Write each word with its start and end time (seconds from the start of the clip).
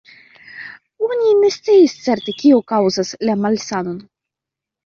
Oni 1.07 1.33
ne 1.43 1.51
scias 1.57 1.95
certe, 2.07 2.35
kio 2.39 2.63
kaŭzas 2.73 3.13
la 3.31 3.37
malsanon. 3.45 4.05